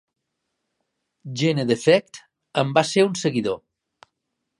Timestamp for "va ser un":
2.79-3.13